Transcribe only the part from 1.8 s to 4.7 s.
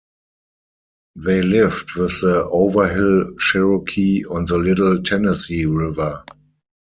with the Overhill Cherokee on the